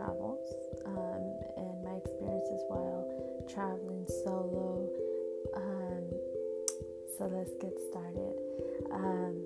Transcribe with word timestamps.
travels 0.00 0.40
um, 0.86 1.24
and 1.56 1.84
my 1.84 1.96
experiences 2.00 2.64
while 2.68 3.04
traveling 3.52 4.06
solo. 4.24 4.88
Um, 5.54 6.04
so 7.18 7.26
let's 7.28 7.52
get 7.60 7.76
started. 7.90 8.34
Um, 8.90 9.44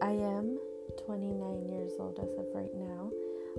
I 0.00 0.10
am 0.10 0.58
29 1.06 1.66
years 1.66 1.92
old 1.98 2.18
as 2.22 2.30
of 2.38 2.46
right 2.54 2.74
now. 2.74 3.10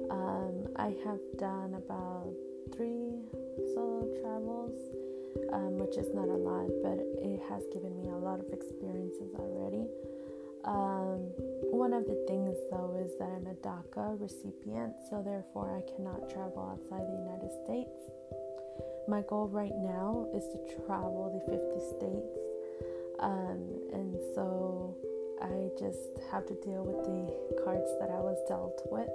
Um, 0.09 0.71
I 0.77 0.95
have 1.03 1.19
done 1.37 1.73
about 1.75 2.31
three 2.75 3.19
solo 3.73 4.07
travels, 4.21 4.79
um, 5.51 5.79
which 5.79 5.97
is 5.97 6.13
not 6.13 6.29
a 6.29 6.39
lot, 6.39 6.69
but 6.81 6.99
it 7.19 7.41
has 7.49 7.63
given 7.73 7.91
me 7.99 8.07
a 8.09 8.15
lot 8.15 8.39
of 8.39 8.47
experiences 8.53 9.33
already. 9.35 9.83
Um, 10.65 11.31
one 11.71 11.93
of 11.93 12.05
the 12.05 12.25
things, 12.27 12.55
though, 12.71 12.97
is 12.99 13.17
that 13.19 13.29
I'm 13.29 13.47
a 13.47 13.55
DACA 13.55 14.19
recipient, 14.19 14.93
so 15.09 15.21
therefore 15.23 15.77
I 15.77 15.81
cannot 15.95 16.29
travel 16.29 16.71
outside 16.71 17.07
the 17.07 17.17
United 17.17 17.51
States. 17.63 17.97
My 19.07 19.21
goal 19.21 19.47
right 19.47 19.75
now 19.75 20.27
is 20.35 20.43
to 20.49 20.85
travel 20.85 21.31
the 21.31 21.51
50 21.51 21.79
states, 21.95 22.39
um, 23.19 23.63
and 23.93 24.13
so 24.35 24.95
I 25.41 25.69
just 25.79 26.19
have 26.31 26.45
to 26.47 26.55
deal 26.55 26.83
with 26.83 27.05
the 27.05 27.63
cards 27.63 27.89
that 27.99 28.09
I 28.09 28.19
was 28.19 28.37
dealt 28.47 28.81
with. 28.91 29.09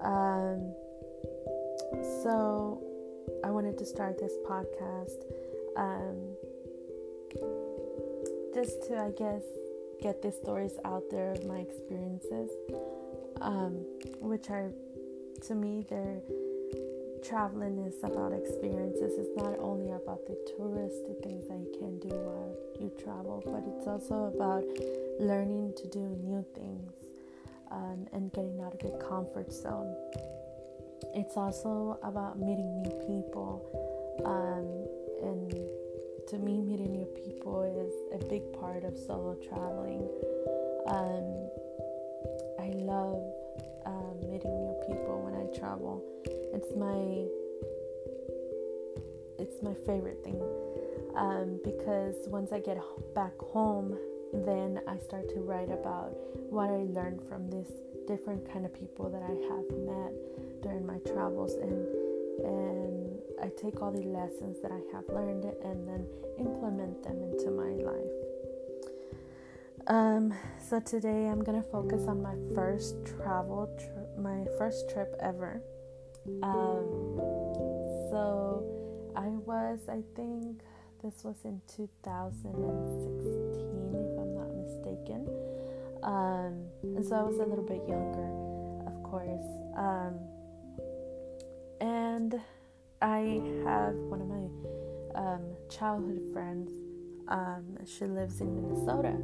Um, 0.00 0.72
so 2.22 2.82
I 3.44 3.50
wanted 3.50 3.76
to 3.78 3.84
start 3.84 4.18
this 4.18 4.32
podcast 4.46 5.24
um, 5.76 6.36
just 8.54 8.86
to, 8.88 8.98
I 8.98 9.10
guess, 9.10 9.42
get 10.02 10.22
the 10.22 10.32
stories 10.32 10.72
out 10.84 11.04
there 11.10 11.32
of 11.32 11.44
my 11.46 11.58
experiences, 11.58 12.50
um, 13.40 13.84
which 14.20 14.50
are, 14.50 14.70
to 15.46 15.54
me, 15.54 15.84
they're 15.88 16.20
traveling 17.22 17.78
is 17.78 18.02
about 18.02 18.32
experiences. 18.32 19.12
It's 19.18 19.36
not 19.36 19.58
only 19.58 19.92
about 19.92 20.26
the 20.26 20.36
touristy 20.56 21.22
things 21.22 21.48
that 21.48 21.58
you 21.58 21.72
can 21.78 21.98
do 22.00 22.08
while 22.08 22.56
you 22.80 22.90
travel, 23.02 23.42
but 23.44 23.62
it's 23.76 23.86
also 23.86 24.32
about 24.34 24.64
learning 25.20 25.74
to 25.76 25.88
do 25.88 26.00
new 26.24 26.44
things 26.54 26.92
um, 27.70 28.06
and 28.12 28.32
getting 28.32 28.60
out 28.62 28.74
of 28.74 28.82
your 28.82 28.98
comfort 28.98 29.52
zone. 29.52 29.94
It's 31.14 31.36
also 31.36 31.98
about 32.02 32.38
meeting 32.38 32.82
new 32.82 32.96
people 33.06 33.62
um, 34.24 34.99
to 36.30 36.38
me, 36.38 36.60
meeting 36.60 36.92
new 36.92 37.06
people 37.06 37.62
is 37.64 38.22
a 38.22 38.24
big 38.26 38.52
part 38.52 38.84
of 38.84 38.96
solo 38.96 39.34
traveling. 39.42 40.08
Um, 40.86 41.50
I 42.60 42.70
love 42.86 43.24
um, 43.84 44.14
meeting 44.30 44.54
new 44.62 44.76
people 44.86 45.22
when 45.26 45.34
I 45.34 45.58
travel. 45.58 46.04
It's 46.54 46.70
my 46.76 47.26
it's 49.42 49.60
my 49.60 49.74
favorite 49.84 50.22
thing 50.22 50.40
um, 51.16 51.58
because 51.64 52.14
once 52.28 52.52
I 52.52 52.60
get 52.60 52.78
back 53.12 53.36
home, 53.38 53.98
then 54.32 54.82
I 54.86 54.98
start 54.98 55.28
to 55.30 55.40
write 55.40 55.72
about 55.72 56.14
what 56.48 56.70
I 56.70 56.86
learned 56.94 57.22
from 57.28 57.50
this 57.50 57.72
different 58.06 58.48
kind 58.52 58.64
of 58.64 58.72
people 58.72 59.10
that 59.10 59.22
I 59.22 59.34
have 59.50 59.66
met 59.82 60.62
during 60.62 60.86
my 60.86 60.98
travels 60.98 61.54
and 61.54 61.86
and 62.46 63.09
I 63.42 63.48
take 63.60 63.80
all 63.80 63.90
the 63.90 64.02
lessons 64.02 64.60
that 64.62 64.70
I 64.70 64.80
have 64.94 65.08
learned 65.08 65.46
and 65.64 65.88
then 65.88 66.06
implement 66.38 67.02
them 67.02 67.22
into 67.22 67.50
my 67.50 67.72
life. 67.90 68.12
Um, 69.86 70.34
so 70.68 70.80
today 70.80 71.26
I'm 71.26 71.42
gonna 71.42 71.62
focus 71.62 72.06
on 72.06 72.20
my 72.22 72.34
first 72.54 72.96
travel, 73.06 73.74
my 74.18 74.44
first 74.58 74.90
trip 74.90 75.16
ever. 75.20 75.62
Um, 76.42 77.16
so 78.10 78.62
I 79.16 79.28
was, 79.28 79.88
I 79.88 80.02
think 80.14 80.60
this 81.02 81.24
was 81.24 81.36
in 81.44 81.62
2016, 81.76 83.94
if 83.94 84.18
I'm 84.20 84.34
not 84.34 84.54
mistaken. 84.54 85.26
Um, 86.02 86.66
and 86.82 87.04
so 87.04 87.16
I 87.16 87.22
was 87.22 87.38
a 87.38 87.44
little 87.44 87.64
bit 87.64 87.86
younger, 87.88 88.28
of 88.86 89.02
course. 89.02 89.46
Um, 89.76 90.20
and 91.80 92.38
I 93.02 93.40
have 93.64 93.94
one 93.94 94.20
of 94.20 94.28
my 94.28 95.20
um, 95.20 95.42
childhood 95.70 96.22
friends. 96.32 96.70
Um, 97.28 97.78
she 97.86 98.04
lives 98.06 98.40
in 98.40 98.54
Minnesota, 98.54 99.16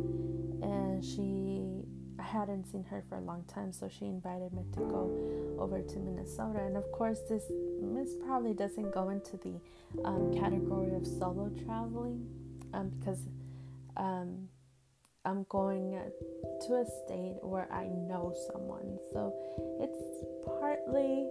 and 0.62 1.04
she 1.04 1.82
I 2.18 2.22
hadn't 2.22 2.64
seen 2.70 2.84
her 2.84 3.04
for 3.08 3.16
a 3.16 3.20
long 3.20 3.44
time, 3.44 3.72
so 3.72 3.88
she 3.88 4.06
invited 4.06 4.52
me 4.52 4.64
to 4.72 4.80
go 4.80 5.56
over 5.58 5.82
to 5.82 5.98
Minnesota. 5.98 6.60
And 6.60 6.76
of 6.76 6.90
course, 6.92 7.20
this 7.28 7.44
this 7.82 8.14
probably 8.24 8.54
doesn't 8.54 8.92
go 8.92 9.10
into 9.10 9.36
the 9.36 9.60
um, 10.04 10.32
category 10.32 10.94
of 10.94 11.06
solo 11.06 11.50
traveling 11.64 12.26
um, 12.72 12.90
because 12.98 13.20
um, 13.96 14.48
I'm 15.24 15.44
going 15.48 16.00
to 16.66 16.74
a 16.74 16.84
state 17.04 17.36
where 17.42 17.70
I 17.72 17.84
know 17.84 18.34
someone, 18.52 18.98
so 19.12 19.34
it's 19.80 20.58
partly 20.60 21.28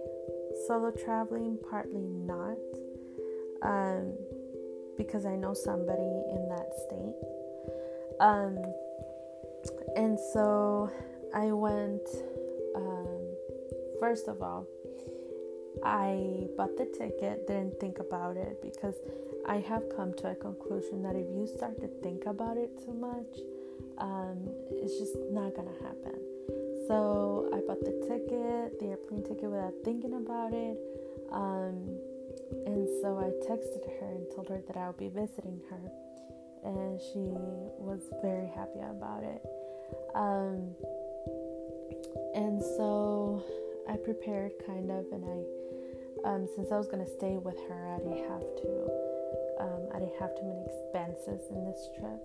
solo 0.66 0.90
traveling, 0.90 1.58
partly 1.70 2.06
not, 2.06 2.56
um, 3.62 4.14
because 4.96 5.26
I 5.26 5.36
know 5.36 5.54
somebody 5.54 6.02
in 6.02 6.48
that 6.48 6.70
state. 6.86 7.14
Um, 8.20 8.58
and 9.96 10.18
so 10.32 10.90
I 11.34 11.52
went, 11.52 12.06
um, 12.74 13.18
first 14.00 14.28
of 14.28 14.42
all, 14.42 14.66
I 15.84 16.48
bought 16.56 16.76
the 16.76 16.86
ticket, 16.86 17.46
didn't 17.46 17.78
think 17.78 17.98
about 17.98 18.36
it 18.36 18.62
because 18.62 18.94
I 19.46 19.58
have 19.58 19.84
come 19.94 20.14
to 20.14 20.30
a 20.30 20.34
conclusion 20.34 21.02
that 21.02 21.14
if 21.14 21.26
you 21.30 21.46
start 21.46 21.80
to 21.80 21.88
think 22.02 22.26
about 22.26 22.56
it 22.56 22.70
too 22.84 22.94
much, 22.94 23.40
um, 23.98 24.38
it's 24.70 24.98
just 24.98 25.16
not 25.30 25.54
gonna 25.54 25.76
happen. 25.82 26.35
So 26.86 27.50
I 27.52 27.60
bought 27.66 27.80
the 27.80 27.92
ticket, 28.06 28.78
the 28.78 28.86
airplane 28.86 29.24
ticket, 29.24 29.50
without 29.50 29.74
thinking 29.84 30.14
about 30.14 30.52
it. 30.52 30.78
Um, 31.32 31.98
and 32.66 32.86
so 33.02 33.18
I 33.18 33.34
texted 33.50 33.82
her 33.98 34.06
and 34.06 34.26
told 34.34 34.48
her 34.48 34.62
that 34.66 34.76
I 34.76 34.86
would 34.86 34.96
be 34.96 35.08
visiting 35.08 35.60
her. 35.70 35.82
And 36.64 37.00
she 37.00 37.34
was 37.78 38.02
very 38.22 38.48
happy 38.48 38.80
about 38.80 39.22
it. 39.22 39.42
Um, 40.14 40.74
and 42.34 42.62
so 42.62 43.42
I 43.88 43.96
prepared 43.96 44.52
kind 44.66 44.90
of, 44.90 45.06
and 45.12 45.24
I, 45.24 46.28
um, 46.28 46.48
since 46.54 46.70
I 46.70 46.76
was 46.76 46.86
gonna 46.86 47.06
stay 47.18 47.36
with 47.36 47.58
her, 47.68 47.94
I 47.94 47.98
didn't 47.98 48.30
have 48.30 48.46
to, 48.62 48.70
um, 49.60 49.82
I 49.94 49.98
didn't 49.98 50.18
have 50.18 50.34
too 50.34 50.46
many 50.46 50.64
expenses 50.66 51.50
in 51.50 51.64
this 51.66 51.88
trip. 51.98 52.20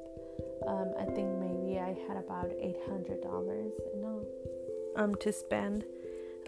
Um, 0.68 0.94
I 0.98 1.06
think 1.06 1.28
maybe 1.40 1.80
I 1.80 1.94
had 2.08 2.18
about 2.18 2.52
eight 2.60 2.78
hundred 2.88 3.22
dollars 3.22 3.74
all 3.94 4.26
um, 4.96 5.16
to 5.16 5.32
spend. 5.32 5.86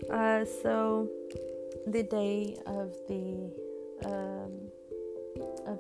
Uh, 0.10 0.46
so 0.46 1.10
the 1.88 2.04
day 2.04 2.58
of 2.66 2.96
the 3.08 3.52
um, 4.06 4.52
of 5.66 5.80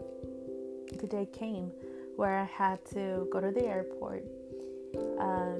the 0.99 1.07
day 1.07 1.25
came 1.25 1.71
where 2.15 2.37
I 2.37 2.43
had 2.43 2.83
to 2.93 3.27
go 3.31 3.41
to 3.41 3.51
the 3.51 3.65
airport. 3.65 4.23
Um, 5.19 5.59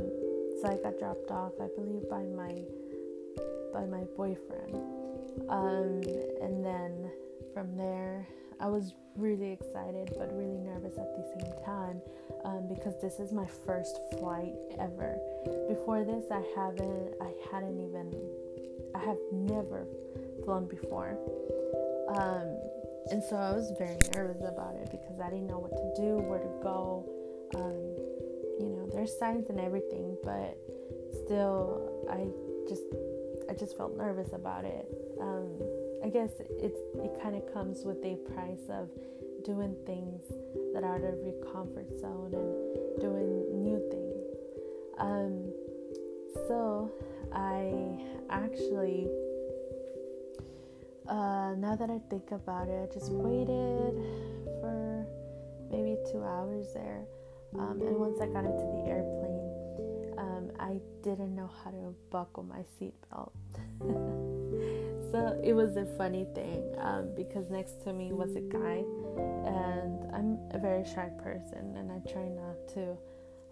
so 0.61 0.69
I 0.69 0.77
got 0.83 0.99
dropped 0.99 1.31
off, 1.31 1.53
I 1.61 1.67
believe, 1.75 2.09
by 2.09 2.23
my 2.23 2.61
by 3.73 3.85
my 3.85 4.03
boyfriend, 4.15 4.75
um, 5.49 6.01
and 6.41 6.63
then 6.63 7.11
from 7.53 7.75
there 7.75 8.27
I 8.59 8.67
was 8.67 8.93
really 9.15 9.51
excited 9.51 10.13
but 10.17 10.31
really 10.33 10.57
nervous 10.57 10.97
at 10.97 11.15
the 11.15 11.39
same 11.39 11.53
time 11.65 12.01
um, 12.45 12.67
because 12.67 12.99
this 13.01 13.19
is 13.19 13.31
my 13.31 13.47
first 13.65 13.99
flight 14.17 14.53
ever. 14.79 15.17
Before 15.67 16.03
this, 16.03 16.23
I 16.31 16.43
haven't, 16.55 17.13
I 17.21 17.31
hadn't 17.51 17.79
even, 17.79 18.13
I 18.95 18.99
have 18.99 19.17
never 19.31 19.85
flown 20.43 20.65
before. 20.65 21.17
Um, 22.09 22.57
and 23.11 23.23
so 23.23 23.35
I 23.35 23.51
was 23.51 23.71
very 23.77 23.97
nervous 24.15 24.41
about 24.41 24.75
it 24.75 24.89
because 24.91 25.19
I 25.19 25.29
didn't 25.29 25.47
know 25.47 25.59
what 25.59 25.75
to 25.75 26.01
do, 26.01 26.17
where 26.19 26.39
to 26.39 26.53
go. 26.61 27.05
Um, 27.55 27.75
you 28.59 28.75
know, 28.75 28.89
there's 28.93 29.17
signs 29.17 29.49
and 29.49 29.59
everything, 29.59 30.15
but 30.23 30.57
still, 31.25 32.07
I 32.09 32.27
just, 32.69 32.83
I 33.49 33.53
just 33.53 33.75
felt 33.75 33.97
nervous 33.97 34.31
about 34.33 34.63
it. 34.65 34.87
Um, 35.19 35.51
I 36.03 36.09
guess 36.09 36.31
it's 36.59 36.79
it 36.95 37.21
kind 37.21 37.35
of 37.35 37.53
comes 37.53 37.85
with 37.85 38.01
the 38.03 38.15
price 38.33 38.67
of 38.69 38.89
doing 39.45 39.75
things 39.85 40.21
that 40.73 40.83
are 40.83 40.95
out 40.95 41.03
of 41.03 41.23
your 41.23 41.39
comfort 41.51 41.87
zone 41.99 42.33
and 42.33 42.99
doing 42.99 43.63
new 43.63 43.79
things. 43.89 44.02
Um, 44.97 45.51
so 46.47 46.91
I 47.33 47.99
actually, 48.29 49.07
uh, 51.07 51.53
now 51.57 51.75
that 51.75 51.89
I 51.89 51.99
think 52.09 52.31
about 52.31 52.67
it, 52.67 52.89
I 52.89 52.93
just 52.93 53.11
waited 53.11 53.95
for 54.61 55.05
maybe 55.71 55.97
two 56.11 56.23
hours 56.23 56.67
there. 56.73 57.03
Um, 57.57 57.81
and 57.81 57.97
once 57.97 58.19
I 58.19 58.27
got 58.27 58.45
into 58.45 58.65
the 58.65 58.83
airplane, 58.87 59.43
um, 60.17 60.51
I 60.59 60.79
didn't 61.03 61.35
know 61.35 61.49
how 61.63 61.71
to 61.71 61.95
buckle 62.09 62.43
my 62.43 62.63
seatbelt. 62.79 63.31
so 65.11 65.39
it 65.43 65.53
was 65.53 65.77
a 65.77 65.85
funny 65.97 66.25
thing 66.33 66.63
um, 66.79 67.09
because 67.15 67.49
next 67.49 67.83
to 67.83 67.93
me 67.93 68.11
was 68.11 68.35
a 68.35 68.41
guy, 68.41 68.83
and 69.45 70.15
I'm 70.15 70.39
a 70.51 70.59
very 70.59 70.83
shy 70.83 71.09
person, 71.23 71.75
and 71.77 71.91
I 71.91 71.99
try 72.11 72.27
not 72.27 72.67
to. 72.73 72.97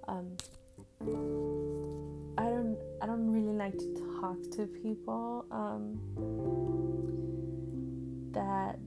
Um, 0.07 0.35
I 2.37 2.43
don't. 2.49 2.77
I 3.01 3.05
don't 3.05 3.31
really 3.31 3.55
like 3.55 3.77
to 3.77 4.19
talk 4.19 4.37
to 4.57 4.67
people 4.67 5.45
um, 5.51 5.99
that 8.33 8.77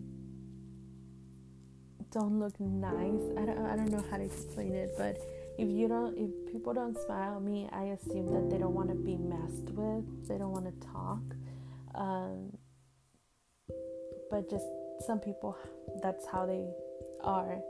don't 2.10 2.38
look 2.38 2.58
nice. 2.60 3.22
I 3.36 3.44
don't. 3.46 3.66
I 3.66 3.76
don't 3.76 3.90
know 3.90 4.04
how 4.10 4.16
to 4.18 4.24
explain 4.24 4.74
it, 4.74 4.94
but 4.96 5.18
if 5.56 5.68
you 5.68 5.86
don't 5.86 6.16
if 6.18 6.30
people 6.52 6.72
don't 6.74 6.96
smile 7.06 7.36
at 7.36 7.42
me 7.42 7.68
i 7.72 7.84
assume 7.84 8.26
that 8.32 8.50
they 8.50 8.58
don't 8.58 8.74
want 8.74 8.88
to 8.88 8.94
be 8.94 9.16
messed 9.16 9.70
with 9.70 10.04
they 10.26 10.36
don't 10.36 10.50
want 10.50 10.64
to 10.64 10.86
talk 10.88 11.22
um, 11.94 12.50
but 14.30 14.50
just 14.50 14.66
some 15.06 15.20
people 15.20 15.56
that's 16.02 16.26
how 16.26 16.44
they 16.44 16.66
are 17.22 17.60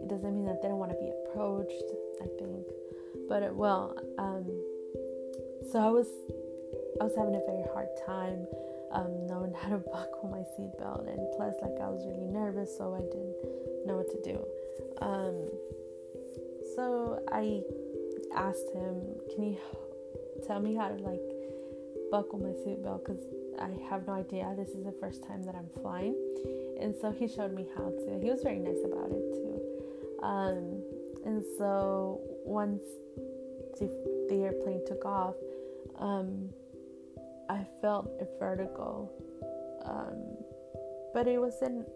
it 0.00 0.08
doesn't 0.08 0.36
mean 0.36 0.46
that 0.46 0.62
they 0.62 0.68
don't 0.68 0.78
want 0.78 0.90
to 0.90 0.98
be 0.98 1.10
approached 1.10 1.82
i 2.22 2.26
think 2.38 2.64
but 3.28 3.42
it, 3.42 3.54
well 3.54 3.96
um, 4.18 4.44
so 5.70 5.78
i 5.78 5.88
was 5.88 6.08
i 7.00 7.04
was 7.04 7.14
having 7.16 7.34
a 7.34 7.44
very 7.46 7.64
hard 7.72 7.88
time 8.06 8.46
um, 8.92 9.26
knowing 9.26 9.52
how 9.60 9.70
to 9.70 9.78
buckle 9.78 10.28
my 10.30 10.44
seatbelt 10.54 11.08
and 11.08 11.20
plus 11.36 11.54
like 11.62 11.80
i 11.80 11.88
was 11.88 12.04
really 12.06 12.26
nervous 12.26 12.76
so 12.76 12.94
i 12.94 13.00
didn't 13.00 13.86
know 13.86 13.96
what 13.96 14.10
to 14.10 14.20
do 14.22 14.38
um, 15.02 15.48
so 16.76 17.20
I 17.28 17.62
asked 18.34 18.70
him, 18.72 19.02
"Can 19.34 19.44
you 19.44 19.56
tell 20.46 20.60
me 20.60 20.74
how 20.74 20.88
to 20.88 20.94
like 20.94 21.20
buckle 22.10 22.38
my 22.38 22.54
seatbelt? 22.62 23.04
Because 23.04 23.22
I 23.58 23.70
have 23.90 24.06
no 24.06 24.14
idea. 24.14 24.54
This 24.56 24.70
is 24.70 24.84
the 24.84 24.94
first 25.00 25.22
time 25.24 25.42
that 25.44 25.54
I'm 25.54 25.68
flying." 25.80 26.14
And 26.80 26.94
so 27.00 27.10
he 27.10 27.28
showed 27.28 27.52
me 27.52 27.66
how 27.76 27.90
to. 27.90 28.20
He 28.20 28.30
was 28.30 28.42
very 28.42 28.58
nice 28.58 28.82
about 28.84 29.10
it 29.10 29.32
too. 29.32 29.60
Um, 30.22 30.82
and 31.24 31.44
so 31.58 32.20
once 32.44 32.82
the, 33.78 33.90
the 34.28 34.36
airplane 34.36 34.82
took 34.86 35.04
off, 35.04 35.34
um, 35.98 36.50
I 37.48 37.66
felt 37.80 38.10
a 38.20 38.26
vertigo, 38.38 39.10
um, 39.84 40.36
but 41.12 41.26
it 41.26 41.38
wasn't. 41.38 41.86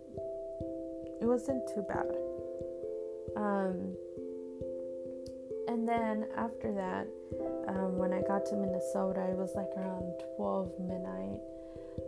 It 1.21 1.25
wasn't 1.25 1.67
too 1.75 1.83
bad. 1.89 2.13
Um, 3.37 3.97
and 5.69 5.89
then 5.89 6.27
after 6.37 6.73
that, 6.75 7.07
um, 7.69 7.97
when 7.97 8.13
I 8.13 8.21
got 8.23 8.45
to 8.47 8.57
Minnesota, 8.57 9.27
it 9.31 9.37
was 9.37 9.53
like 9.57 9.71
around 9.77 10.13
12 10.37 10.73
midnight 10.81 11.41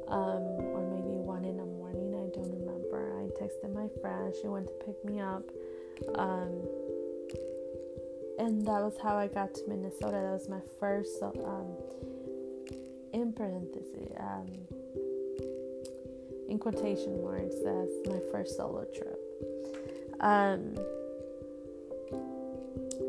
um, 0.09 0.45
or 0.73 0.85
maybe 0.89 1.17
1 1.17 1.45
in 1.45 1.57
the 1.57 1.65
morning. 1.65 2.15
I 2.15 2.29
don't 2.37 2.53
remember. 2.53 3.17
I 3.19 3.29
texted 3.41 3.73
my 3.75 3.89
friend, 4.01 4.35
she 4.41 4.49
went 4.49 4.67
to 4.67 4.73
pick 4.85 5.03
me 5.05 5.21
up. 5.21 5.43
And 8.39 8.65
that 8.67 8.81
was 8.81 8.95
how 9.03 9.17
I 9.17 9.27
got 9.27 9.55
to 9.55 9.63
Minnesota. 9.69 10.13
That 10.13 10.33
was 10.33 10.49
my 10.49 10.61
first, 10.79 11.23
um, 11.23 11.67
in 13.13 13.33
parentheses, 13.33 14.13
um, 14.19 14.47
in 16.49 16.59
quotation 16.59 17.23
marks, 17.23 17.57
that's 17.65 17.91
my 18.07 18.21
first 18.33 18.57
solo 18.57 18.87
trip. 18.95 19.21
Um, 20.21 20.75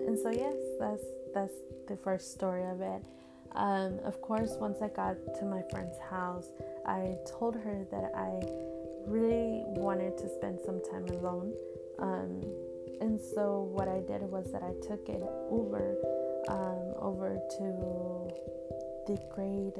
and 0.07 0.17
so 0.17 0.29
yes, 0.31 0.55
that's 0.79 1.03
that's 1.33 1.53
the 1.87 1.97
first 1.97 2.33
story 2.33 2.63
of 2.65 2.81
it. 2.81 3.03
Um, 3.53 3.99
of 4.03 4.21
course, 4.21 4.57
once 4.59 4.81
I 4.81 4.89
got 4.89 5.15
to 5.39 5.45
my 5.45 5.63
friend's 5.71 5.97
house, 6.09 6.49
I 6.85 7.17
told 7.25 7.55
her 7.55 7.85
that 7.91 8.11
I 8.15 8.39
really 9.07 9.63
wanted 9.67 10.17
to 10.17 10.29
spend 10.29 10.59
some 10.65 10.81
time 10.91 11.05
alone. 11.17 11.53
Um, 11.99 12.43
and 13.01 13.19
so 13.19 13.69
what 13.71 13.87
I 13.87 13.99
did 14.01 14.21
was 14.29 14.51
that 14.51 14.63
I 14.63 14.73
took 14.85 15.07
an 15.09 15.23
Uber 15.51 15.97
um, 16.47 16.93
over 16.99 17.39
to 17.57 17.65
the 19.07 19.17
Great, 19.33 19.73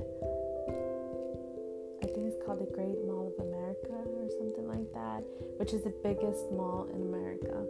I 2.02 2.06
think 2.08 2.28
it's 2.28 2.46
called 2.46 2.60
the 2.60 2.72
Great 2.74 2.98
Mall 3.06 3.34
of 3.38 3.46
America 3.46 3.94
or 3.94 4.30
something 4.40 4.68
like 4.68 4.92
that, 4.94 5.24
which 5.58 5.74
is 5.74 5.84
the 5.84 5.94
biggest 6.04 6.52
mall 6.52 6.90
in 6.94 7.02
America. 7.02 7.66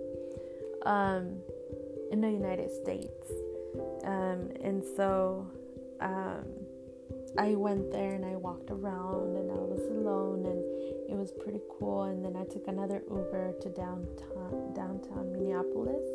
Um, 0.86 1.42
in 2.12 2.22
the 2.22 2.30
United 2.30 2.72
States. 2.72 3.32
Um, 4.04 4.50
and 4.62 4.84
so 4.96 5.48
um, 6.00 6.46
I 7.38 7.56
went 7.56 7.92
there 7.92 8.14
and 8.14 8.26
I 8.26 8.36
walked 8.36 8.72
around 8.72 9.36
and 9.36 9.52
I 9.52 9.56
was 9.56 9.82
alone 9.92 10.46
and 10.46 11.10
it 11.10 11.16
was 11.16 11.32
pretty 11.32 11.62
cool. 11.78 12.04
And 12.04 12.24
then 12.24 12.36
I 12.36 12.46
took 12.46 12.68
another 12.68 13.02
Uber 13.10 13.54
to 13.62 13.70
downtown, 13.70 14.74
downtown 14.74 15.32
Minneapolis. 15.32 16.06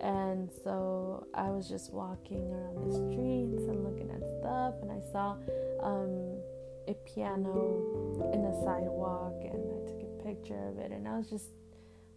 And 0.00 0.50
so 0.62 1.26
I 1.34 1.50
was 1.50 1.68
just 1.68 1.92
walking 1.92 2.52
around 2.52 2.90
the 2.90 2.92
streets 2.92 3.64
and 3.68 3.84
looking 3.84 4.10
at 4.10 4.20
stuff, 4.38 4.74
and 4.82 4.92
I 4.92 5.00
saw 5.10 5.36
um, 5.82 6.36
a 6.88 6.94
piano 7.06 8.30
in 8.34 8.42
the 8.42 8.52
sidewalk, 8.64 9.32
and 9.40 9.64
I 9.72 9.86
took 9.88 10.02
a 10.02 10.22
picture 10.22 10.68
of 10.68 10.78
it, 10.78 10.92
and 10.92 11.08
I 11.08 11.16
was 11.16 11.30
just 11.30 11.48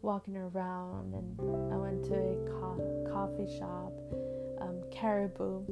walking 0.01 0.37
around 0.37 1.13
and 1.13 1.73
I 1.73 1.75
went 1.75 2.03
to 2.05 2.13
a 2.13 2.35
co- 2.49 3.07
coffee 3.11 3.57
shop, 3.57 3.91
um, 4.61 4.81
Caribou, 4.91 5.63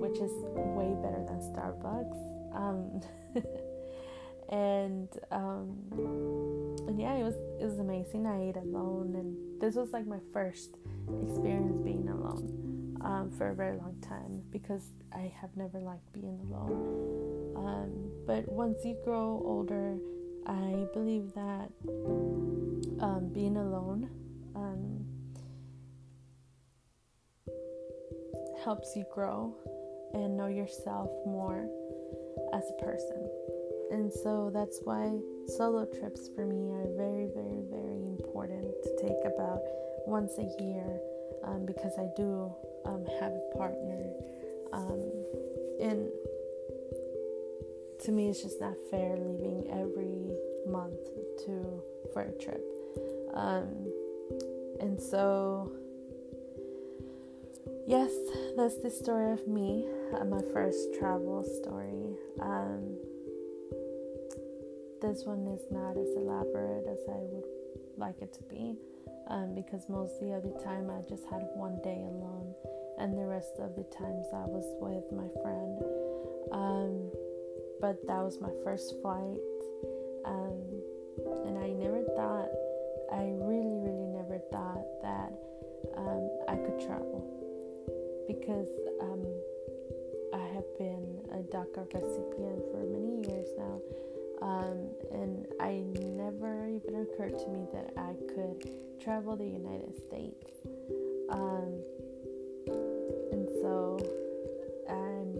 which 0.00 0.18
is 0.18 0.32
way 0.54 0.94
better 1.02 1.24
than 1.24 1.40
Starbucks. 1.52 2.20
Um, 2.54 3.00
and 4.48 5.08
um, 5.30 5.76
and 6.88 7.00
yeah, 7.00 7.14
it 7.14 7.24
was 7.24 7.34
it 7.60 7.64
was 7.64 7.78
amazing. 7.78 8.26
I 8.26 8.48
ate 8.48 8.56
alone, 8.56 9.14
and 9.16 9.60
this 9.60 9.74
was 9.74 9.92
like 9.92 10.06
my 10.06 10.20
first 10.32 10.76
experience 11.22 11.80
being 11.84 12.08
alone 12.08 12.96
um, 13.02 13.30
for 13.36 13.50
a 13.50 13.54
very 13.54 13.76
long 13.76 13.96
time 14.00 14.42
because 14.50 14.84
I 15.12 15.32
have 15.40 15.50
never 15.56 15.78
liked 15.80 16.12
being 16.12 16.38
alone. 16.50 17.56
Um, 17.56 18.10
but 18.26 18.50
once 18.50 18.84
you 18.84 18.96
grow 19.04 19.42
older 19.44 19.96
I 20.48 20.86
believe 20.94 21.34
that 21.34 21.70
um, 23.00 23.30
being 23.34 23.58
alone 23.58 24.08
um, 24.56 25.04
helps 28.64 28.96
you 28.96 29.04
grow 29.12 29.54
and 30.14 30.36
know 30.36 30.46
yourself 30.46 31.10
more 31.26 31.68
as 32.52 32.64
a 32.70 32.84
person. 32.84 33.28
And 33.90 34.12
so 34.12 34.50
that's 34.52 34.80
why 34.84 35.18
solo 35.56 35.86
trips 35.86 36.28
for 36.34 36.44
me 36.44 36.70
are 36.72 36.88
very, 36.96 37.26
very, 37.34 37.62
very 37.70 38.02
important 38.04 38.74
to 38.82 38.90
take 39.00 39.24
about 39.24 39.60
once 40.06 40.32
a 40.38 40.62
year 40.62 41.00
um, 41.44 41.64
because 41.64 41.92
I 41.98 42.08
do 42.16 42.52
um, 42.84 43.06
have 43.20 43.32
a 43.32 43.56
partner. 43.56 44.12
Um, 44.72 45.00
and 45.80 46.08
to 48.00 48.12
me 48.12 48.28
it's 48.28 48.42
just 48.42 48.60
not 48.60 48.74
fair 48.90 49.16
leaving 49.16 49.66
every 49.70 50.34
month 50.70 50.98
to 51.44 51.82
for 52.12 52.22
a 52.22 52.32
trip 52.32 52.62
um, 53.34 53.68
and 54.80 55.00
so 55.00 55.72
yes 57.86 58.10
that's 58.56 58.76
the 58.82 58.90
story 58.90 59.32
of 59.32 59.46
me 59.48 59.86
my 60.28 60.40
first 60.52 60.94
travel 60.98 61.44
story 61.60 62.16
um, 62.40 62.96
this 65.00 65.24
one 65.24 65.46
is 65.46 65.62
not 65.70 65.96
as 65.96 66.08
elaborate 66.16 66.84
as 66.90 66.98
i 67.08 67.20
would 67.30 67.44
like 67.96 68.20
it 68.20 68.32
to 68.32 68.42
be 68.44 68.74
um, 69.28 69.54
because 69.54 69.88
most 69.88 70.20
of 70.22 70.42
the 70.42 70.60
time 70.64 70.90
i 70.90 71.00
just 71.08 71.24
had 71.30 71.42
one 71.54 71.80
day 71.82 72.02
alone 72.04 72.54
and 72.98 73.16
the 73.16 73.24
rest 73.24 73.58
of 73.58 73.74
the 73.76 73.84
times 73.96 74.26
i 74.34 74.44
was 74.46 74.66
with 74.80 75.04
my 75.12 75.28
friend 75.42 75.82
um, 76.52 77.10
but 77.80 78.04
that 78.06 78.22
was 78.22 78.40
my 78.40 78.50
first 78.64 79.00
flight. 79.00 79.38
DACA 91.58 91.92
recipient 91.92 92.62
for 92.70 92.84
many 92.86 93.28
years 93.28 93.48
now. 93.58 93.80
Um, 94.40 94.90
and 95.10 95.46
I 95.60 95.82
never 96.14 96.68
even 96.68 97.02
occurred 97.02 97.36
to 97.36 97.48
me 97.48 97.66
that 97.72 97.90
I 97.96 98.14
could 98.32 98.70
travel 99.02 99.34
the 99.36 99.44
United 99.44 99.96
States. 100.06 100.46
Um, 101.30 101.82
and 103.32 103.48
so 103.60 103.98
I'm, 104.88 105.34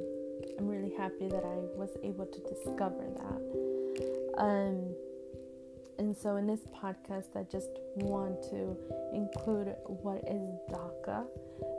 I'm 0.58 0.68
really 0.68 0.92
happy 0.96 1.28
that 1.28 1.44
I 1.44 1.58
was 1.78 1.90
able 2.02 2.26
to 2.26 2.40
discover 2.40 3.06
that. 3.16 4.42
Um, 4.42 4.94
and 5.98 6.16
so, 6.16 6.36
in 6.36 6.46
this 6.46 6.60
podcast, 6.80 7.34
I 7.34 7.42
just 7.50 7.70
want 7.96 8.42
to 8.50 8.76
include 9.12 9.74
what 9.86 10.18
is 10.28 10.42
DACA 10.70 11.26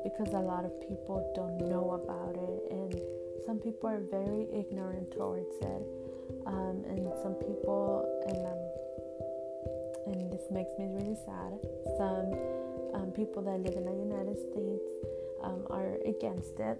because 0.03 0.34
a 0.34 0.39
lot 0.39 0.65
of 0.65 0.72
people 0.81 1.31
don't 1.36 1.69
know 1.69 1.91
about 1.91 2.36
it, 2.36 2.72
and 2.72 3.18
some 3.50 3.58
people 3.58 3.89
are 3.89 4.03
very 4.12 4.46
ignorant 4.53 5.10
towards 5.10 5.56
it. 5.60 5.84
Um, 6.46 6.86
and 6.88 7.10
some 7.24 7.34
people, 7.34 8.06
and 8.27 8.46
um, 8.46 8.62
and 10.06 10.32
this 10.32 10.44
makes 10.51 10.70
me 10.77 10.86
really 10.86 11.18
sad. 11.25 11.58
Some 11.98 12.38
um, 12.94 13.12
people 13.12 13.41
that 13.41 13.58
live 13.65 13.74
in 13.74 13.86
the 13.86 13.98
United 14.06 14.38
States 14.38 14.89
um, 15.41 15.65
are 15.72 15.98
against 16.06 16.60
it. 16.60 16.77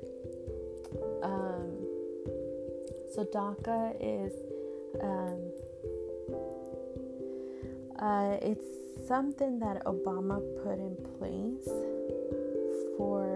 Um, 1.24 1.72
so 3.16 3.26
DACA 3.34 3.96
is 4.00 4.34
um, 5.02 5.40
uh, 7.98 8.38
it's 8.44 9.08
something 9.08 9.58
that 9.58 9.84
Obama 9.86 10.38
put 10.62 10.78
in 10.78 10.96
place 11.18 11.68
for 12.96 13.29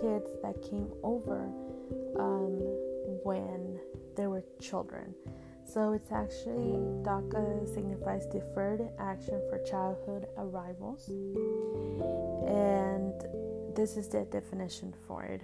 kids 0.00 0.30
that 0.42 0.62
came 0.62 0.90
over 1.02 1.44
um, 2.18 2.58
when 3.22 3.78
they 4.16 4.26
were 4.26 4.42
children. 4.60 5.14
So 5.64 5.92
it's 5.92 6.10
actually 6.10 6.78
DACA 7.02 7.72
signifies 7.72 8.26
Deferred 8.26 8.88
Action 8.98 9.40
for 9.48 9.62
Childhood 9.62 10.26
Arrivals, 10.36 11.08
and 12.48 13.14
this 13.76 13.96
is 13.96 14.08
the 14.08 14.24
definition 14.24 14.92
for 15.06 15.22
it. 15.24 15.42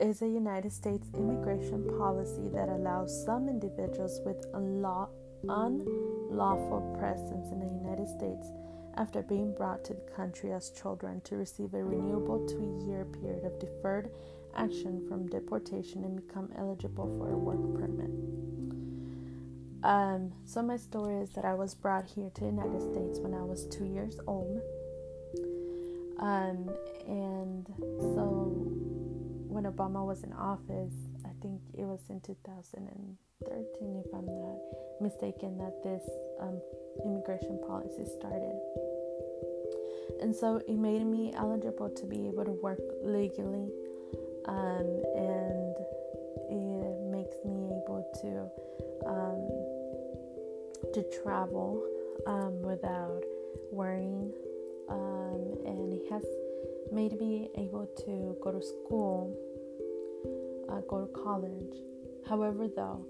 Is 0.00 0.22
a 0.22 0.28
United 0.28 0.70
States 0.70 1.08
immigration 1.14 1.82
policy 1.98 2.48
that 2.52 2.68
allows 2.68 3.24
some 3.24 3.48
individuals 3.48 4.20
with 4.24 4.46
unlaw- 4.52 5.08
unlawful 5.48 6.94
presence 7.00 7.50
in 7.50 7.58
the 7.58 7.66
United 7.66 8.06
States 8.06 8.52
after 8.98 9.22
being 9.22 9.54
brought 9.54 9.84
to 9.84 9.94
the 9.94 10.10
country 10.14 10.52
as 10.52 10.70
children 10.70 11.20
to 11.22 11.36
receive 11.36 11.72
a 11.72 11.82
renewable 11.82 12.44
two 12.46 12.84
year 12.86 13.04
period 13.04 13.44
of 13.44 13.58
deferred 13.60 14.10
action 14.56 15.06
from 15.08 15.28
deportation 15.28 16.04
and 16.04 16.16
become 16.16 16.50
eligible 16.58 17.06
for 17.16 17.30
a 17.30 17.36
work 17.36 17.62
permit. 17.78 18.10
Um, 19.84 20.32
so, 20.44 20.60
my 20.60 20.76
story 20.76 21.22
is 21.22 21.30
that 21.30 21.44
I 21.44 21.54
was 21.54 21.74
brought 21.74 22.04
here 22.04 22.30
to 22.34 22.40
the 22.40 22.48
United 22.48 22.82
States 22.82 23.20
when 23.20 23.32
I 23.32 23.42
was 23.42 23.66
two 23.68 23.84
years 23.84 24.18
old. 24.26 24.60
Um, 26.18 26.68
and 27.06 27.64
so, 28.00 28.52
when 29.46 29.64
Obama 29.64 30.04
was 30.04 30.24
in 30.24 30.32
office, 30.32 30.94
I 31.24 31.30
think 31.40 31.60
it 31.74 31.84
was 31.84 32.00
in 32.10 32.20
2013, 33.44 34.02
if 34.04 34.12
I'm 34.14 34.26
not 34.26 34.58
mistaken, 35.00 35.58
that 35.58 35.82
this 35.84 36.02
um, 36.40 36.60
immigration 37.04 37.60
policy 37.66 38.04
started. 38.18 38.58
And 40.20 40.34
so 40.34 40.60
it 40.66 40.76
made 40.76 41.06
me 41.06 41.32
eligible 41.36 41.88
to 41.90 42.06
be 42.06 42.26
able 42.26 42.44
to 42.44 42.50
work 42.50 42.80
legally, 43.02 43.70
um, 44.46 45.02
and 45.14 45.76
it 46.50 47.00
makes 47.12 47.36
me 47.44 47.70
able 47.78 48.04
to 48.22 48.50
um, 49.06 49.46
to 50.92 51.04
travel 51.22 51.84
um, 52.26 52.60
without 52.62 53.22
worrying, 53.70 54.32
um, 54.88 55.54
and 55.64 55.92
it 55.92 56.10
has 56.10 56.24
made 56.90 57.18
me 57.20 57.50
able 57.56 57.86
to 58.04 58.36
go 58.42 58.50
to 58.50 58.62
school, 58.62 59.36
uh, 60.70 60.80
go 60.88 61.06
to 61.06 61.12
college. 61.22 61.78
However, 62.26 62.68
though, 62.68 63.06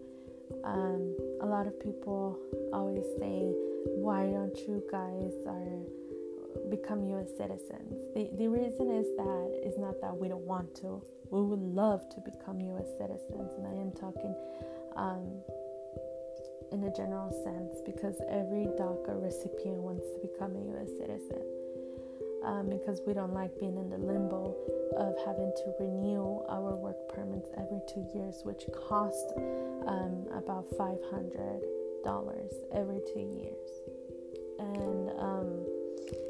um, 0.64 1.16
a 1.40 1.46
lot 1.46 1.66
of 1.66 1.78
people 1.80 2.38
always 2.72 3.04
say, 3.18 3.52
"Why 3.84 4.26
don't 4.26 4.56
you 4.66 4.82
guys 4.90 5.32
are 5.46 5.78
become 6.70 7.04
U.S. 7.14 7.28
citizens?" 7.36 7.94
The 8.14 8.30
the 8.36 8.48
reason 8.48 8.90
is 8.90 9.06
that 9.16 9.60
it's 9.62 9.78
not 9.78 10.00
that 10.00 10.16
we 10.16 10.28
don't 10.28 10.46
want 10.46 10.74
to. 10.76 11.02
We 11.30 11.42
would 11.42 11.62
love 11.62 12.08
to 12.10 12.20
become 12.20 12.60
U.S. 12.60 12.88
citizens, 12.98 13.50
and 13.56 13.66
I 13.66 13.74
am 13.80 13.92
talking 13.92 14.34
um, 14.96 15.42
in 16.72 16.84
a 16.84 16.92
general 16.94 17.30
sense 17.44 17.80
because 17.84 18.16
every 18.28 18.66
DACA 18.76 19.22
recipient 19.22 19.80
wants 19.80 20.06
to 20.12 20.18
become 20.20 20.56
a 20.56 20.62
U.S. 20.72 20.88
citizen. 20.98 21.42
Um, 22.44 22.70
because 22.70 23.02
we 23.04 23.14
don't 23.14 23.34
like 23.34 23.58
being 23.58 23.76
in 23.76 23.90
the 23.90 23.98
limbo 23.98 24.54
of 24.96 25.14
having 25.26 25.52
to 25.56 25.74
renew 25.80 26.40
our 26.48 26.76
work 26.76 26.96
permits 27.08 27.50
every 27.58 27.80
two 27.88 28.06
years, 28.14 28.42
which 28.44 28.64
cost 28.72 29.32
um, 29.86 30.24
about 30.32 30.70
$500 30.78 32.54
every 32.72 33.00
two 33.12 33.26
years. 33.42 33.70
And 34.58 35.10
um, 35.18 35.66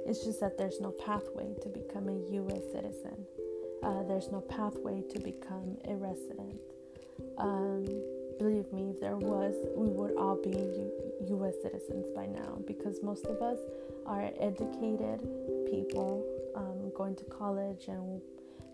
it's 0.06 0.24
just 0.24 0.40
that 0.40 0.56
there's 0.56 0.80
no 0.80 0.90
pathway 0.92 1.54
to 1.62 1.68
become 1.68 2.08
a 2.08 2.18
U.S. 2.34 2.62
citizen, 2.72 3.26
uh, 3.82 4.02
there's 4.04 4.30
no 4.32 4.40
pathway 4.40 5.02
to 5.02 5.18
become 5.20 5.76
a 5.86 5.94
resident. 5.94 6.58
Um, 7.36 7.84
believe 8.38 8.72
me, 8.72 8.90
if 8.90 9.00
there 9.00 9.16
was, 9.16 9.54
we 9.76 9.88
would 9.88 10.16
all 10.16 10.36
be 10.42 10.50
U- 10.50 10.92
US 11.42 11.54
citizens 11.62 12.06
by 12.14 12.26
now 12.26 12.58
because 12.66 13.02
most 13.02 13.26
of 13.26 13.40
us 13.42 13.58
are 14.06 14.30
educated 14.40 15.20
people 15.70 16.24
um, 16.56 16.90
going 16.96 17.16
to 17.16 17.24
college 17.24 17.88
and 17.88 18.20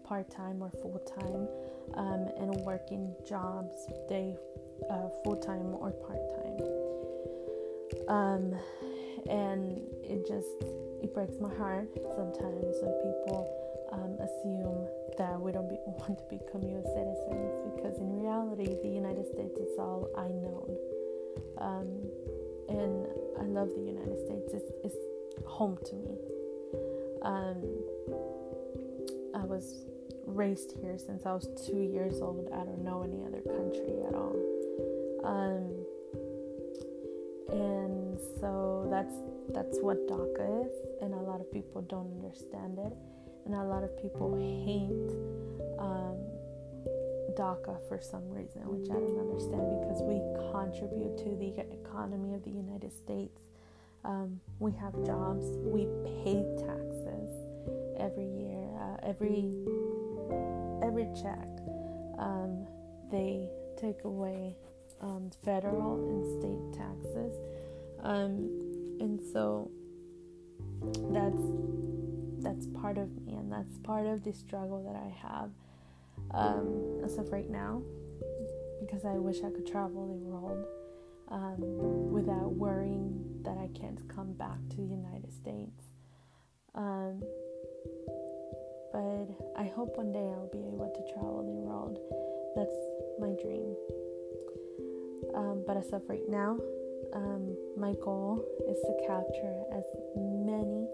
part 0.04 0.30
time 0.30 0.62
or 0.62 0.70
full 0.82 0.98
time 1.20 1.48
um, 1.94 2.28
and 2.38 2.54
working 2.64 3.14
jobs, 3.26 3.86
day 4.08 4.36
uh, 4.90 5.08
full 5.22 5.36
time 5.36 5.74
or 5.74 5.90
part 5.90 6.20
time. 6.36 6.58
Um, 8.08 8.54
and 9.28 9.80
it 10.02 10.26
just 10.26 10.48
it 11.02 11.14
breaks 11.14 11.36
my 11.40 11.52
heart 11.54 11.88
sometimes 12.16 12.76
when 12.80 12.92
people 13.04 13.48
um, 13.92 14.18
assume 14.20 14.88
that 15.16 15.40
we 15.40 15.52
don't 15.52 15.68
be, 15.68 15.76
want 15.86 16.18
to 16.18 16.24
become 16.28 16.62
U.S. 16.62 16.88
citizens 16.92 17.52
because 17.76 17.98
in 17.98 18.20
reality, 18.20 18.76
the 18.82 18.88
United 18.88 19.26
States 19.32 19.58
is 19.58 19.78
all 19.78 20.08
I 20.16 20.28
know. 20.28 20.64
Um, 21.58 21.88
and 22.68 23.06
I 23.40 23.44
love 23.44 23.68
the 23.74 23.82
United 23.82 24.18
States. 24.26 24.52
It's, 24.52 24.72
it's 24.84 25.46
home 25.46 25.78
to 25.86 25.94
me. 25.94 26.33
Um, 27.24 27.62
I 29.34 29.44
was 29.44 29.86
raised 30.26 30.72
here 30.80 30.98
since 30.98 31.26
I 31.26 31.32
was 31.32 31.48
two 31.66 31.80
years 31.80 32.20
old. 32.20 32.48
I 32.52 32.64
don't 32.64 32.84
know 32.84 33.02
any 33.02 33.24
other 33.24 33.40
country 33.40 34.04
at 34.06 34.14
all. 34.14 34.36
Um, 35.24 35.72
and 37.50 38.18
so 38.40 38.86
that's 38.90 39.14
that's 39.52 39.78
what 39.80 40.06
DACA 40.08 40.66
is, 40.66 40.72
and 41.02 41.14
a 41.14 41.18
lot 41.18 41.40
of 41.40 41.50
people 41.52 41.82
don't 41.82 42.10
understand 42.16 42.78
it 42.78 42.92
and 43.44 43.54
a 43.54 43.64
lot 43.64 43.84
of 43.84 43.96
people 44.00 44.34
hate 44.36 45.12
um, 45.78 46.16
DACA 47.36 47.76
for 47.88 48.00
some 48.00 48.28
reason, 48.30 48.62
which 48.64 48.88
I 48.90 48.94
don't 48.94 49.20
understand 49.20 49.80
because 49.80 50.00
we 50.02 50.20
contribute 50.52 51.18
to 51.18 51.36
the 51.36 51.52
economy 51.72 52.34
of 52.34 52.44
the 52.44 52.50
United 52.50 52.92
States. 52.92 53.42
Um, 54.04 54.40
we 54.58 54.72
have 54.72 54.94
jobs, 55.04 55.44
we 55.60 55.86
pay 56.24 56.44
taxes 56.58 56.83
every 58.14 58.30
year, 58.30 58.68
uh, 58.78 58.96
every 59.02 59.54
every 60.82 61.08
check. 61.20 61.48
Um, 62.18 62.66
they 63.10 63.48
take 63.76 64.04
away 64.04 64.56
um, 65.00 65.30
federal 65.44 65.96
and 66.08 66.40
state 66.40 66.80
taxes, 66.80 67.34
um, 68.02 68.48
and 69.00 69.20
so 69.32 69.70
that's 71.10 71.42
that's 72.42 72.66
part 72.78 72.98
of 72.98 73.10
me 73.22 73.34
and 73.34 73.50
that's 73.50 73.78
part 73.78 74.06
of 74.06 74.22
the 74.22 74.32
struggle 74.32 74.84
that 74.84 74.96
I 74.96 75.28
have 75.28 75.50
um, 76.32 77.00
as 77.02 77.16
of 77.16 77.32
right 77.32 77.48
now 77.48 77.82
because 78.80 79.04
I 79.06 79.14
wish 79.14 79.38
I 79.38 79.50
could 79.50 79.66
travel 79.66 80.06
the 80.06 80.12
world 80.12 80.66
um, 81.28 82.12
without 82.12 82.52
worrying 82.52 83.40
that 83.44 83.56
I 83.56 83.68
can't 83.78 84.06
come 84.08 84.34
back 84.34 84.58
to 84.70 84.76
the 84.76 84.82
United 84.82 85.32
States. 85.32 85.84
Um, 86.74 87.22
but 88.94 89.26
I 89.58 89.64
hope 89.74 89.98
one 89.98 90.12
day 90.12 90.22
I'll 90.22 90.54
be 90.54 90.62
able 90.70 90.86
to 90.86 91.02
travel 91.12 91.42
the 91.42 91.58
world. 91.66 91.98
That's 92.54 92.78
my 93.18 93.34
dream. 93.42 93.74
Um, 95.34 95.64
but 95.66 95.76
as 95.76 95.92
of 95.92 96.02
right 96.08 96.22
now, 96.28 96.58
um, 97.12 97.56
my 97.76 97.94
goal 97.98 98.46
is 98.70 98.78
to 98.86 98.94
capture 99.02 99.66
as 99.74 99.82
many 100.14 100.86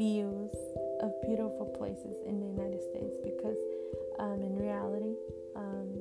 views 0.00 0.56
of 1.04 1.12
beautiful 1.28 1.68
places 1.76 2.16
in 2.24 2.40
the 2.40 2.48
United 2.56 2.80
States 2.80 3.20
because 3.20 3.60
um, 4.18 4.40
in 4.40 4.56
reality, 4.56 5.12
um, 5.56 5.92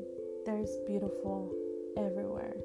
there's 0.45 0.71
beautiful 0.87 1.51
everywhere, 1.97 2.55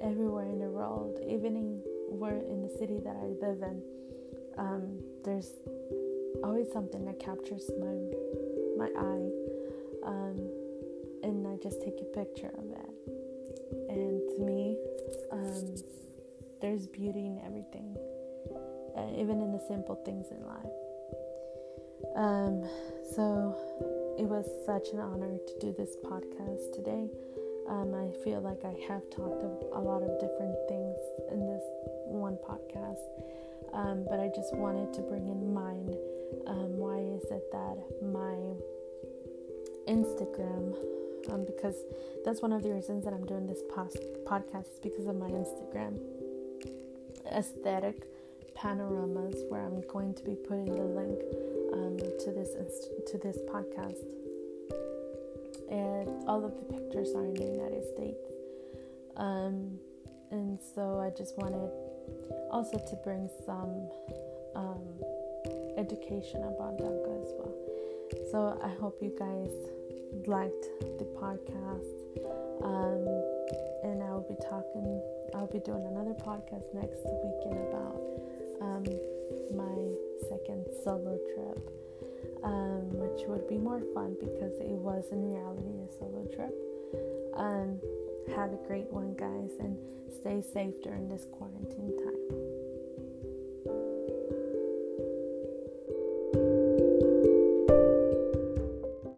everywhere 0.00 0.48
in 0.48 0.58
the 0.58 0.70
world. 0.72 1.20
Even 1.28 1.54
in 1.54 1.82
where 2.08 2.38
in 2.48 2.62
the 2.62 2.72
city 2.78 2.98
that 3.04 3.16
I 3.16 3.26
live 3.44 3.60
in, 3.60 3.82
um, 4.56 4.98
there's 5.22 5.52
always 6.44 6.72
something 6.72 7.04
that 7.06 7.18
captures 7.20 7.70
my 7.78 7.96
my 8.76 8.90
eye, 8.98 9.30
um, 10.04 10.38
and 11.22 11.46
I 11.46 11.56
just 11.62 11.82
take 11.82 12.00
a 12.00 12.04
picture 12.16 12.50
of 12.58 12.70
it. 12.70 12.90
And 13.88 14.20
to 14.30 14.42
me, 14.42 14.76
um, 15.32 15.74
there's 16.60 16.86
beauty 16.86 17.26
in 17.26 17.40
everything 17.44 17.96
uh, 18.96 19.06
even 19.16 19.40
in 19.40 19.52
the 19.52 19.62
simple 19.68 19.96
things 20.04 20.26
in 20.30 20.44
life. 20.46 20.76
Um, 22.16 22.68
so 23.14 23.56
it 24.18 24.24
was 24.24 24.46
such 24.66 24.92
an 24.92 25.00
honor 25.00 25.36
to 25.36 25.54
do 25.60 25.74
this 25.76 25.96
podcast 26.04 26.72
today. 26.74 27.08
Um, 27.68 27.94
I 27.94 28.10
feel 28.24 28.40
like 28.40 28.64
I 28.64 28.74
have 28.88 29.02
talked 29.10 29.42
a 29.44 29.80
lot 29.80 30.02
of 30.02 30.18
different 30.18 30.56
things 30.68 30.98
in 31.30 31.46
this 31.46 31.62
one 32.06 32.36
podcast, 32.42 33.06
um, 33.72 34.04
but 34.08 34.20
I 34.20 34.28
just 34.34 34.54
wanted 34.54 34.92
to 34.94 35.02
bring 35.02 35.28
in 35.28 35.52
mind 35.54 35.94
um, 36.46 36.76
why 36.76 36.98
is 36.98 37.24
it 37.30 37.44
that 37.52 37.76
my 38.02 38.36
Instagram, 39.88 40.74
um, 41.32 41.44
because 41.44 41.76
that's 42.24 42.42
one 42.42 42.52
of 42.52 42.62
the 42.62 42.72
reasons 42.72 43.04
that 43.04 43.12
I'm 43.12 43.26
doing 43.26 43.46
this 43.46 43.62
pos- 43.68 43.96
podcast 44.24 44.72
is 44.72 44.80
because 44.82 45.06
of 45.06 45.16
my 45.16 45.28
Instagram 45.28 45.98
aesthetic 47.32 48.08
panoramas, 48.54 49.44
where 49.48 49.60
I'm 49.60 49.80
going 49.88 50.14
to 50.14 50.24
be 50.24 50.34
putting 50.34 50.66
the 50.66 50.84
link 50.84 51.20
um, 51.72 51.96
to 51.96 52.32
this 52.32 52.54
inst- 52.58 52.90
to 53.06 53.18
this 53.18 53.38
podcast 53.48 54.04
and 55.70 56.08
all 56.26 56.44
of 56.44 56.56
the 56.56 56.64
pictures 56.74 57.14
are 57.14 57.24
in 57.24 57.34
the 57.34 57.44
United 57.44 57.84
States. 57.94 58.26
Um, 59.16 59.78
and 60.30 60.58
so 60.74 60.98
I 60.98 61.10
just 61.16 61.38
wanted 61.38 61.70
also 62.50 62.78
to 62.78 62.96
bring 62.96 63.28
some 63.46 63.88
um, 64.54 64.82
education 65.76 66.42
about 66.44 66.78
DACA 66.78 67.22
as 67.22 67.32
well. 67.38 67.54
So 68.30 68.60
I 68.62 68.68
hope 68.80 68.98
you 69.00 69.14
guys 69.18 69.50
liked 70.26 70.66
the 70.98 71.06
podcast. 71.16 71.96
Um, 72.62 73.06
and 73.82 74.02
I 74.02 74.12
will 74.12 74.26
be 74.28 74.36
talking, 74.48 75.00
I'll 75.34 75.46
be 75.46 75.60
doing 75.60 75.86
another 75.86 76.12
podcast 76.12 76.74
next 76.74 77.00
weekend 77.24 77.68
about 77.68 78.00
um, 78.60 78.84
my 79.56 80.28
second 80.28 80.66
solo 80.84 81.18
trip 81.34 81.70
um, 82.42 82.88
which 82.92 83.26
would 83.28 83.46
be 83.48 83.58
more 83.58 83.82
fun 83.94 84.16
because 84.18 84.58
it 84.60 84.78
was 84.80 85.04
in 85.12 85.22
reality 85.22 85.76
a 85.84 85.88
solo 85.98 86.24
trip. 86.34 86.54
Um, 87.34 87.80
have 88.28 88.52
a 88.52 88.58
great 88.66 88.90
one, 88.90 89.14
guys, 89.14 89.50
and 89.60 89.76
stay 90.20 90.42
safe 90.42 90.74
during 90.82 91.08
this 91.08 91.26
quarantine 91.32 91.96
time. 92.04 92.09